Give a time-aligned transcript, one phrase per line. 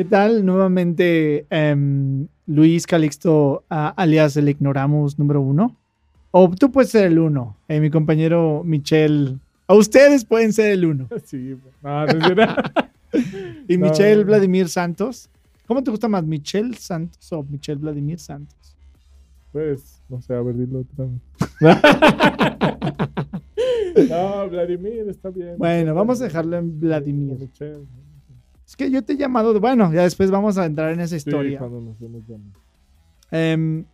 [0.00, 0.46] ¿Qué tal?
[0.46, 5.76] Nuevamente, em, Luis Calixto, alias el Ignoramos número uno.
[6.30, 9.36] O tú puedes ser el uno, eh, mi compañero Michelle.
[9.66, 11.06] O ustedes pueden ser el uno.
[11.26, 12.46] Sí, no, no.
[13.68, 13.88] Y No.
[13.88, 15.28] Michelle Vladimir Santos.
[15.66, 18.74] ¿Cómo te gusta más, Michelle Santos o Michelle Vladimir Santos?
[19.52, 21.20] Pues, no sé, a ver, dilo otra vez.
[24.08, 25.56] no, Vladimir, está bien.
[25.58, 27.36] Bueno, vamos a dejarlo en Vladimir.
[27.38, 27.84] Michelle.
[28.70, 31.16] Es que yo te he llamado, bueno, ya después vamos a entrar en esa Sí,
[31.16, 31.58] historia.
[31.60, 32.52] vemos llamar.
[33.32, 33.84] Em,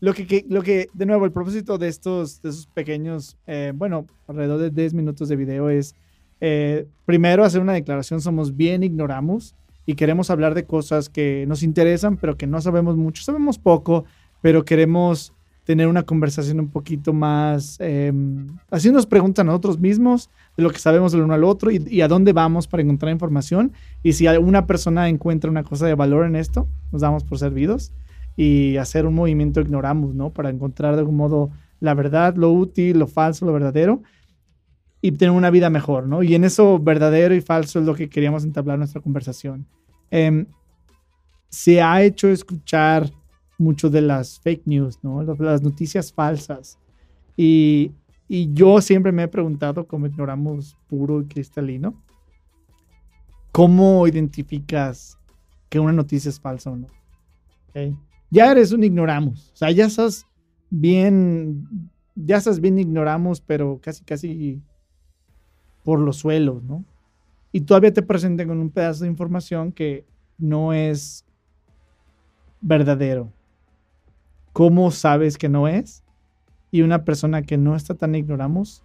[0.00, 3.72] lo, que, que- lo que, de nuevo, el propósito de estos, de esos pequeños, eh,
[3.74, 5.94] bueno, alrededor de 10 minutos de video es,
[6.40, 9.54] eh, primero, hacer una declaración, somos bien ignoramos
[9.84, 14.06] y queremos hablar de cosas que nos interesan, pero que no sabemos mucho, sabemos poco,
[14.40, 20.62] pero queremos tener una conversación un poquito más, em, haciéndonos preguntas a nosotros mismos de
[20.62, 23.72] lo que sabemos el uno al otro y, y a dónde vamos para encontrar información.
[24.02, 27.92] Y si alguna persona encuentra una cosa de valor en esto, nos damos por servidos
[28.36, 30.30] y hacer un movimiento ignoramos, ¿no?
[30.30, 31.50] Para encontrar de algún modo
[31.80, 34.02] la verdad, lo útil, lo falso, lo verdadero
[35.00, 36.22] y tener una vida mejor, ¿no?
[36.22, 39.66] Y en eso verdadero y falso es lo que queríamos entablar nuestra conversación.
[40.10, 40.46] Em,
[41.50, 43.10] se ha hecho escuchar
[43.58, 45.22] mucho de las fake news, ¿no?
[45.22, 46.78] Las- noticias falsas.
[47.36, 47.92] Y,
[48.28, 51.94] y yo siempre me he preguntado, como ignoramos puro y cristalino,
[53.52, 55.18] ¿cómo identificas
[55.68, 56.86] que una noticia es falsa o no?
[58.30, 59.50] Ya eres un ignoramos.
[59.52, 60.26] O sea, ya estás
[60.70, 64.60] bien, ya estás bien ignoramos, pero casi, casi
[65.84, 66.84] por los suelos, ¿no?
[67.52, 70.04] Y todavía te presentan con un pedazo de información que
[70.38, 71.24] no es
[72.60, 73.30] verdadero.
[74.54, 76.02] ¿Cómo sabes que no es?
[76.70, 78.82] Y una persona que no está tan ignoramos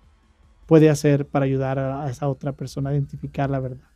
[0.65, 3.87] puede hacer para ayudar a, a esa otra persona a identificar la verdad.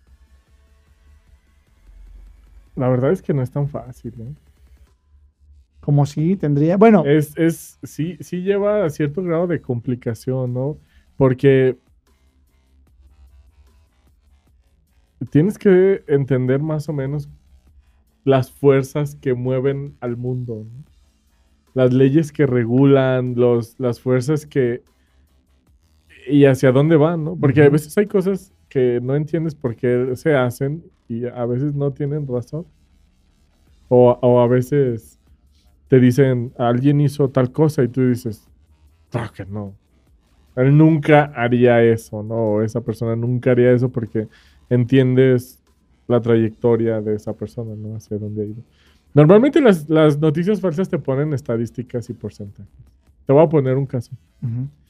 [2.75, 4.33] La verdad es que no es tan fácil, ¿eh?
[5.81, 10.77] Como si tendría, bueno, Es, es, sí, sí lleva a cierto grado de complicación, ¿no?
[11.17, 11.77] Porque
[15.31, 17.29] tienes que entender más o menos
[18.23, 20.92] las fuerzas que mueven al mundo, ¿no?
[21.73, 24.83] Las leyes que regulan, los, las fuerzas que...
[26.27, 27.35] y hacia dónde van, ¿no?
[27.35, 31.73] Porque a veces hay cosas que no entiendes por qué se hacen y a veces
[31.75, 32.65] no tienen razón.
[33.89, 35.19] O, o a veces
[35.87, 38.47] te dicen, alguien hizo tal cosa y tú dices,
[39.11, 39.75] claro que no.
[40.55, 42.35] Él nunca haría eso, ¿no?
[42.35, 44.27] O esa persona nunca haría eso porque
[44.69, 45.61] entiendes
[46.07, 47.95] la trayectoria de esa persona, ¿no?
[47.95, 48.63] Hacia dónde ha ido.
[49.13, 52.71] Normalmente las, las noticias falsas te ponen estadísticas y porcentajes.
[53.25, 54.11] Te voy a poner un caso.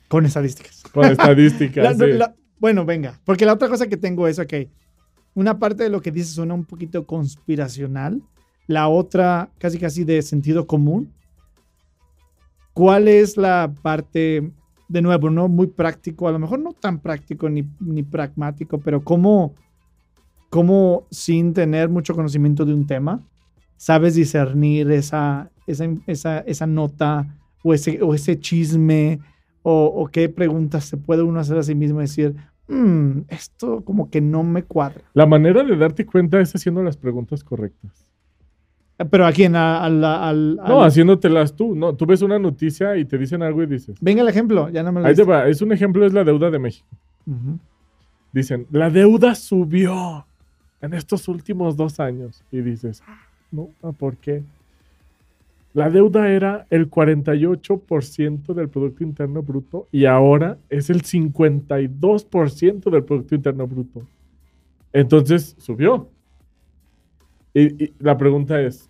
[0.07, 0.83] con estadísticas.
[0.93, 1.83] Con estadísticas.
[1.97, 2.13] La- sí.
[2.13, 4.53] la- bueno, venga, porque la otra cosa que tengo es, ok,
[5.35, 8.21] una parte de lo que dices suena un poquito conspiracional,
[8.67, 11.11] la otra casi casi de sentido común.
[12.73, 14.51] ¿Cuál es la parte,
[14.87, 19.03] de nuevo, no muy práctico, a lo mejor no tan práctico ni, ni pragmático, pero
[19.03, 19.53] cómo,
[20.49, 23.21] cómo sin tener mucho conocimiento de un tema,
[23.77, 27.27] sabes discernir esa, esa, esa, esa nota
[27.63, 29.19] o ese, o ese chisme
[29.61, 32.35] o, o qué preguntas se puede uno hacer a sí mismo y decir,
[32.67, 35.01] "Mm, esto como que no me cuadra.
[35.13, 37.91] La manera de darte cuenta es haciendo las preguntas correctas.
[38.99, 41.75] Eh, Pero aquí en la- al, al- No, al- haciéndotelas tú.
[41.75, 43.95] No, tú ves una noticia y te dicen algo y dices.
[44.01, 45.31] Venga el ejemplo, ya no me lo Ahí te diste.
[45.31, 45.47] va.
[45.47, 46.87] Es un ejemplo, es la deuda de México.
[48.31, 50.25] Dicen, la deuda subió
[50.81, 52.43] en estos últimos dos años.
[52.51, 53.17] Y dices, "Ah,
[53.53, 54.43] no, ah, ¿por qué?
[55.73, 63.03] La deuda era el 48% del Producto Interno Bruto y ahora es el 52% del
[63.03, 64.05] Producto Interno Bruto.
[64.91, 66.09] Entonces, subió.
[67.53, 68.89] Y, la pregunta es,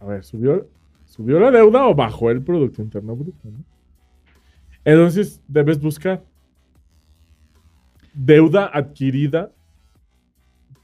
[0.00, 0.66] a ver, ¿subió,
[1.04, 3.48] ¿subió la deuda o bajó el Producto Interno Bruto?
[4.84, 6.22] Entonces, debes buscar
[8.14, 9.52] deuda adquirida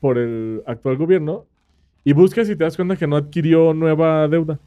[0.01, 1.47] por el actual gobierno
[2.05, 4.61] y buscas y te das cuenta que no adquirió nueva deuda.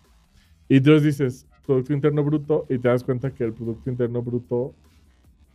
[0.67, 4.73] Y entonces dices, Producto Interno Bruto, y te das cuenta que el Producto Interno Bruto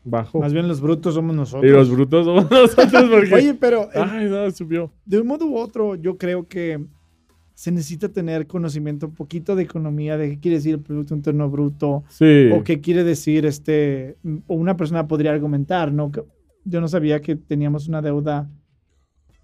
[0.04, 0.40] bajó.
[0.40, 1.70] Más bien los brutos somos nosotros.
[1.70, 3.34] Y los brutos somos nosotros porque...
[3.34, 4.90] Oye, pero eh, Ay, no, subió.
[5.04, 6.84] de un modo u otro, yo creo que
[7.54, 11.48] se necesita tener conocimiento un poquito de economía, de qué quiere decir el Producto Interno
[11.50, 12.50] Bruto, Sí.
[12.52, 16.10] o qué quiere decir este, o una persona podría argumentar, ¿no?
[16.64, 18.48] Yo no sabía que teníamos una deuda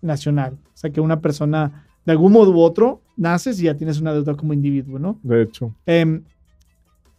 [0.00, 0.54] nacional.
[0.64, 4.14] O sea, que una persona, de algún modo u otro, naces y ya tienes una
[4.14, 5.18] deuda como individuo, ¿no?
[5.22, 5.74] De hecho.
[5.84, 6.22] Em,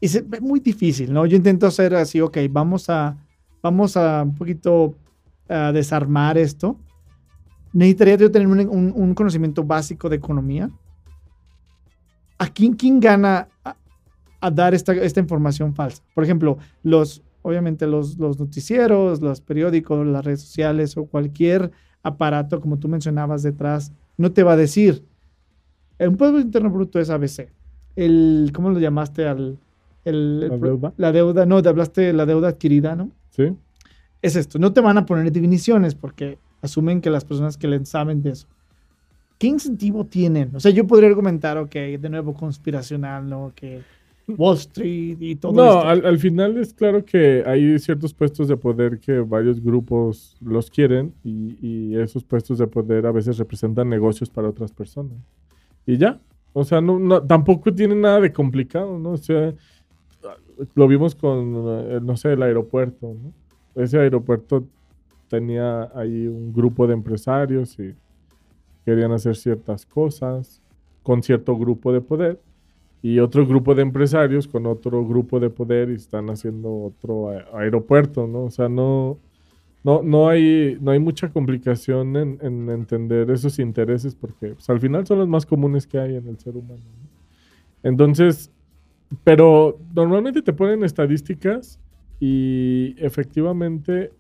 [0.02, 1.28] y se ve muy difícil, ¿no?
[1.28, 3.16] Yo intento hacer así, ok, vamos a,
[3.62, 4.96] vamos a un poquito
[5.48, 6.76] a desarmar esto.
[7.72, 10.72] necesitaría yo tener un, un- un conocimiento básico de economía.
[12.40, 13.76] ¿A quién, quién gana a,
[14.42, 16.02] a dar esta, esta información falsa?
[16.16, 21.70] Por ejemplo, los, obviamente los, los noticieros, los periódicos, las redes sociales o cualquier
[22.02, 25.04] aparato, como tú mencionabas detrás, no te va a decir.
[26.00, 27.50] Un Producto Interno Bruto es ABC.
[27.96, 29.58] El, ¿Cómo lo llamaste al...
[30.06, 30.94] el- el ¿La deuda?
[30.98, 33.10] La deuda, no, te hablaste de la deuda adquirida, ¿no?
[33.32, 33.52] ¿Sí?
[34.22, 34.60] es esto.
[34.60, 38.32] No te van a poner definiciones porque asumen que las personas que le saben de
[38.32, 38.48] eso.
[39.38, 40.54] ¿Qué incentivo tienen?
[40.54, 43.54] O sea, yo podría argumentar, ok, de nuevo conspiracional, ¿no?
[43.56, 43.82] Que
[44.38, 45.80] Wall Street y todo No, esto.
[45.88, 50.70] al, al final es claro que hay ciertos puestos de poder que varios grupos los
[50.70, 55.18] quieren y, y esos puestos de poder a veces representan negocios para otras personas.
[55.86, 56.20] Y ya,
[56.54, 59.12] o sea, no, no- tampoco tiene nada de complicado, ¿no?
[59.12, 59.54] O sea,
[60.76, 63.34] lo vimos con, eh, no sé, el aeropuerto, ¿no?
[63.82, 64.66] Ese aeropuerto
[65.30, 67.94] tenía ahí un grupo de empresarios y
[68.84, 70.62] querían hacer ciertas cosas
[71.04, 72.40] con cierto grupo de poder
[73.02, 78.28] y otro grupo de empresarios con otro grupo de poder y están haciendo otro aeropuerto,
[78.28, 78.44] ¿no?
[78.44, 79.18] O sea, no,
[79.84, 84.80] no, no, hay, no hay mucha complicación en, en entender esos intereses porque pues, al
[84.80, 86.82] final son los más comunes que hay en el ser humano.
[86.84, 87.10] ¿no?
[87.90, 88.52] Entonces,
[89.24, 91.80] pero normalmente te ponen estadísticas
[92.20, 94.12] y efectivamente,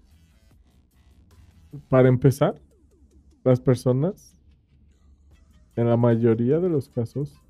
[1.89, 2.55] para empezar,
[3.43, 4.35] las personas,
[5.75, 7.41] en la mayoría de los casos,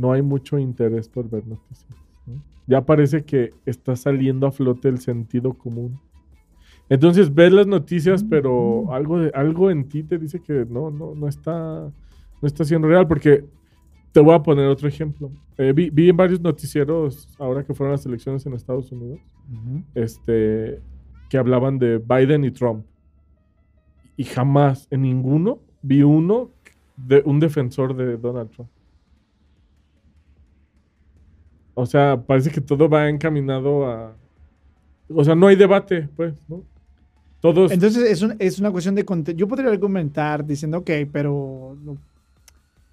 [0.00, 1.90] no hay mucho interés por ver noticias.
[2.26, 2.42] ¿no?
[2.66, 6.00] Ya parece que está saliendo a flote el sentido común.
[6.88, 11.14] Entonces ves las noticias, pero algo, de, algo en ti te dice que no, no,
[11.14, 13.06] no está, no está siendo real.
[13.06, 13.44] Porque
[14.12, 15.30] te voy a poner otro ejemplo.
[15.58, 19.20] Eh, vi, vi en varios noticieros, ahora que fueron las elecciones en Estados Unidos,
[19.94, 20.80] este,
[21.28, 22.86] que hablaban de Biden y Trump.
[24.16, 26.50] Y jamás, en ninguno, vi uno
[26.96, 28.70] de un defensor de Donald Trump.
[31.80, 34.14] O sea, parece que todo va encaminado a...
[35.12, 36.62] O sea, no hay debate, pues, ¿no?
[37.40, 37.72] Todos...
[37.72, 39.04] Entonces es, un- es una cuestión de.
[39.34, 41.96] Yo podría argumentar diciendo, ok, pero no-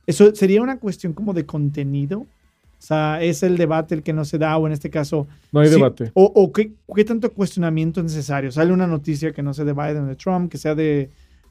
[0.06, 2.20] eso sería una cuestión como de contenido.
[2.22, 2.28] O
[2.82, 5.68] sea, es el debate el que no se da, o en este caso, no hay
[5.68, 6.12] Sí, debate.
[6.14, 8.52] O, o qué, qué tanto cuestionamiento es necesario.
[8.52, 11.10] Sale una noticia que no sea de Biden o de Trump, que sea de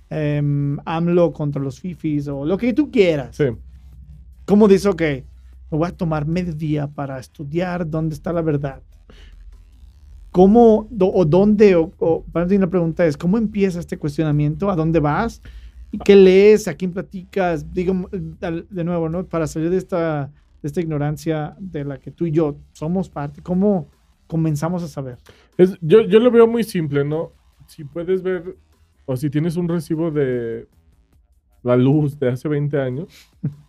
[0.09, 3.37] em, AMLO contra los FIFIs o lo que tú quieras.
[3.37, 3.47] Sí.
[4.47, 5.03] ¿Cómo dice, ok,
[5.77, 8.83] me voy a tomar medio día para estudiar dónde está la verdad?
[10.31, 14.71] ¿Cómo do- o dónde, o, o para mí la pregunta es, ¿cómo empieza este cuestionamiento?
[14.71, 15.43] ¿A dónde vas?
[15.91, 16.67] ¿Y qué lees?
[16.69, 17.73] ¿A quién platicas?
[17.73, 19.27] Digo, de nuevo, ¿no?
[19.27, 20.27] Para salir de esta,
[20.63, 23.89] de esta ignorancia de la que tú y yo somos parte, ¿cómo
[24.27, 25.19] comenzamos a saber?
[25.57, 27.33] Es- yo, yo lo veo muy simple, ¿no?
[27.67, 28.57] Si puedes ver,
[29.07, 30.69] o si tienes un recibo de
[31.63, 33.09] la luz de hace 20 años,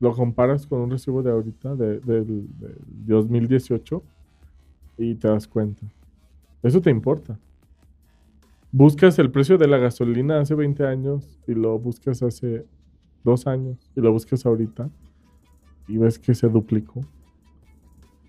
[0.00, 2.76] lo comparas con un recibo de ahorita, de- del, del
[3.06, 4.02] 2018,
[4.98, 5.86] y te das cuenta.
[6.62, 7.38] Eso te importa.
[8.72, 12.66] Buscas el precio de la gasolina hace 20 años y lo buscas hace
[13.24, 14.90] dos años y lo buscas ahorita
[15.88, 17.04] y ves que se duplicó.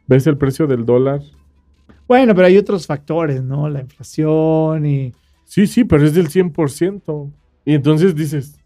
[0.08, 1.22] Ves el precio del dólar
[2.08, 3.68] Bueno, pero hay otros factores, ¿no?
[3.68, 5.14] La inflación y...
[5.44, 7.32] Sí, sí, pero es del 100%.
[7.66, 8.58] Y entonces dices,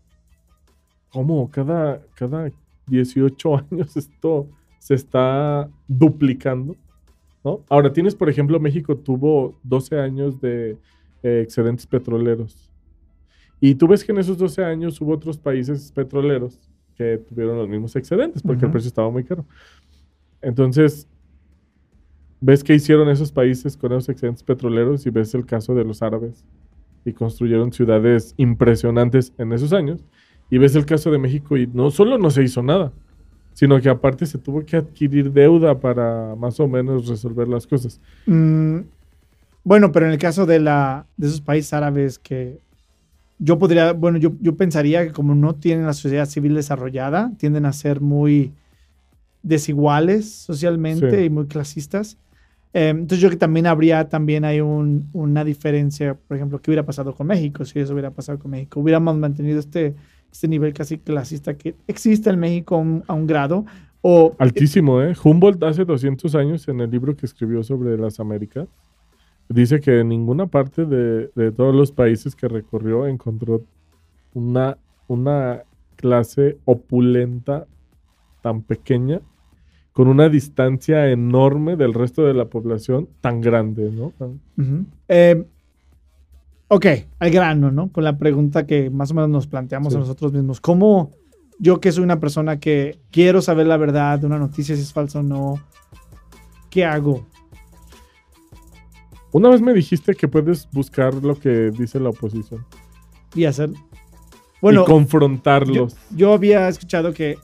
[1.09, 1.49] ¿cómo?
[1.49, 2.51] Cada, cada
[2.91, 4.47] 18 años esto
[4.79, 6.75] se está duplicando,
[7.43, 7.63] ¿no?
[7.69, 10.77] Ahora tienes, por ejemplo, México tuvo 12 años de
[11.23, 12.69] eh, excedentes petroleros.
[13.59, 16.59] Y tú ves que en esos 12 años hubo otros países petroleros
[16.95, 19.45] que tuvieron los mismos excedentes porque el precio estaba muy caro.
[20.41, 21.07] Entonces,
[22.39, 26.01] ves qué hicieron esos países con esos excedentes petroleros y ves el caso de los
[26.01, 26.43] árabes
[27.05, 30.03] y construyeron ciudades impresionantes en esos años.
[30.51, 32.91] Y ves el caso de México y no solo no se hizo nada,
[33.53, 37.99] sino que aparte se tuvo que adquirir deuda para más o menos resolver las cosas.
[38.27, 38.79] Mm,
[39.63, 42.59] bueno, pero en el caso de, la, de esos países árabes que
[43.39, 47.65] yo podría, bueno, yo, yo pensaría que como no tienen la sociedad civil desarrollada, tienden
[47.65, 48.51] a ser muy
[49.43, 51.25] desiguales socialmente Sí.
[51.25, 52.17] y muy clasistas.
[52.73, 56.71] Eh, entonces yo creo que también habría, también hay un- una diferencia, por ejemplo, ¿qué
[56.71, 57.65] hubiera pasado con México?
[57.65, 59.95] Si eso hubiera pasado con México, hubiéramos mantenido este,
[60.31, 62.75] este nivel casi clasista que existe en México
[63.07, 63.65] a un, grado,
[64.01, 65.13] o Altísimo, ¿eh?
[65.21, 68.67] Humboldt hace 200 años en el libro que escribió sobre las Américas,
[69.47, 73.61] dice que en ninguna parte de, de todos los países que recorrió encontró
[74.33, 75.63] una, una
[75.97, 77.67] clase opulenta
[78.41, 79.21] tan pequeña
[79.93, 84.13] con una distancia enorme del resto de la población tan grande, ¿no?
[85.09, 85.45] Eh,
[86.73, 86.85] Ok,
[87.19, 87.91] al grano, ¿no?
[87.91, 89.97] Con la pregunta que más o menos nos planteamos Sí.
[89.97, 90.61] a nosotros mismos.
[90.61, 91.11] ¿Cómo
[91.59, 94.93] yo que soy una persona que quiero saber la verdad de una noticia, si es
[94.93, 95.59] falsa o no,
[96.69, 97.25] qué hago?
[99.33, 102.65] Una vez me dijiste que puedes buscar lo que dice la oposición
[103.35, 103.69] Y hacer...
[104.61, 105.93] Bueno, y confrontarlos.
[106.11, 107.35] Yo, yo había escuchado que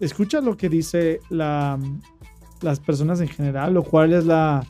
[0.00, 1.78] escucha lo que dice la,
[2.60, 4.66] las personas en general, lo cual es la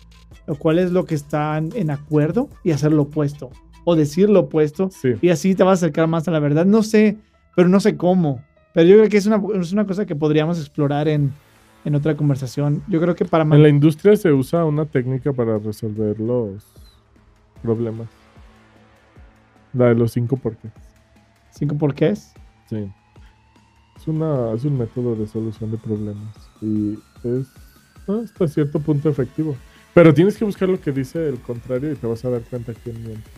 [0.47, 3.51] lo cual es lo que están en acuerdo y hacer lo opuesto
[3.85, 5.15] o decir lo opuesto Sí.
[5.21, 6.65] y así te vas a acercar más a la verdad.
[6.67, 7.17] No sé,
[7.57, 8.43] pero no sé cómo.
[8.73, 11.33] Pero yo creo que es una, es una cosa que podríamos explorar en,
[11.85, 12.83] en otra conversación.
[12.89, 16.65] Yo creo que para En la industria se usa una técnica para resolver los
[17.63, 18.09] problemas.
[19.73, 20.73] La de los cinco porqués.
[21.51, 22.33] cinco porqués.
[22.69, 22.89] Sí.
[23.97, 26.35] Es, una, es un método de solución de problemas.
[26.61, 26.95] Y
[27.25, 27.47] es
[28.07, 28.21] ¿no?
[28.21, 29.57] hasta cierto punto efectivo.
[29.95, 32.73] Pero tienes que buscar lo que dice el contrario y te vas a dar cuenta
[32.85, 33.29] quién miente.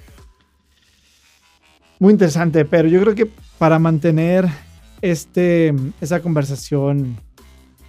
[2.02, 3.28] Muy interesante, pero yo creo que
[3.58, 4.48] para mantener
[5.00, 7.16] este, esa conversación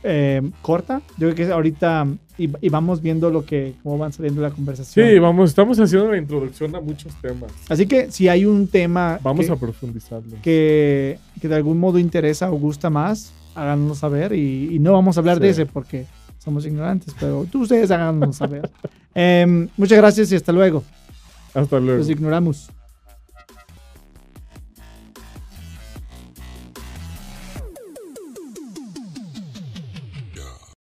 [0.03, 2.05] eh, corta, yo creo que ahorita
[2.38, 5.08] y, y vamos viendo lo que cómo van saliendo la conversación.
[5.10, 7.51] Sí, vamos, estamos haciendo la introducción a muchos temas.
[7.70, 10.38] Así que si hay un tema Vamos que, a profundizarlo.
[10.43, 15.17] que, que de algún modo interesa o gusta más, háganos saber y, y no vamos
[15.17, 15.62] a hablar de Sí.
[15.62, 16.05] ese porque
[16.38, 18.70] somos ignorantes, pero tú ustedes háganos saber.
[19.15, 20.84] Em, muchas gracias y hasta luego.
[21.55, 21.98] Hasta luego.
[21.98, 22.70] Los ignoramos.